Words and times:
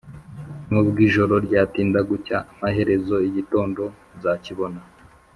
nubwijoro 0.71 1.35
ryatinda 1.45 1.99
gucya 2.09 2.37
amaherezo 2.51 3.15
igitondo 3.27 3.83
nzakibona 4.15 4.79